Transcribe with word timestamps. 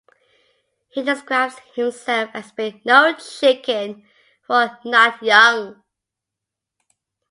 He 0.89 1.03
describes 1.03 1.57
himself 1.75 2.31
as 2.33 2.51
being 2.53 2.81
"no 2.83 3.13
chicken" 3.17 4.03
for 4.47 4.79
"not 4.83 5.21
young". 5.21 5.83